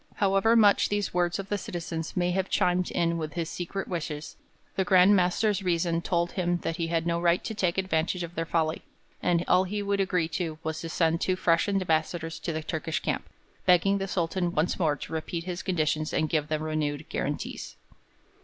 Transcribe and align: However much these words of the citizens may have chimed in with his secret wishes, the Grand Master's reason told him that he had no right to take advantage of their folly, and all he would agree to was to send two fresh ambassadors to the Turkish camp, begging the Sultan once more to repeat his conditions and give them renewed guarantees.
However 0.15 0.55
much 0.55 0.89
these 0.89 1.13
words 1.13 1.37
of 1.37 1.49
the 1.49 1.59
citizens 1.59 2.17
may 2.17 2.31
have 2.31 2.49
chimed 2.49 2.89
in 2.89 3.19
with 3.19 3.33
his 3.33 3.51
secret 3.51 3.87
wishes, 3.87 4.35
the 4.75 4.83
Grand 4.83 5.15
Master's 5.15 5.61
reason 5.61 6.01
told 6.01 6.31
him 6.31 6.57
that 6.63 6.77
he 6.77 6.87
had 6.87 7.05
no 7.05 7.21
right 7.21 7.43
to 7.43 7.53
take 7.53 7.77
advantage 7.77 8.23
of 8.23 8.33
their 8.33 8.47
folly, 8.47 8.81
and 9.21 9.45
all 9.47 9.65
he 9.65 9.83
would 9.83 9.99
agree 9.99 10.27
to 10.29 10.57
was 10.63 10.79
to 10.79 10.89
send 10.89 11.21
two 11.21 11.35
fresh 11.35 11.69
ambassadors 11.69 12.39
to 12.39 12.51
the 12.51 12.63
Turkish 12.63 12.99
camp, 12.99 13.29
begging 13.67 13.99
the 13.99 14.07
Sultan 14.07 14.53
once 14.53 14.79
more 14.79 14.95
to 14.95 15.13
repeat 15.13 15.43
his 15.43 15.61
conditions 15.61 16.13
and 16.13 16.27
give 16.29 16.47
them 16.47 16.63
renewed 16.63 17.07
guarantees. 17.07 17.75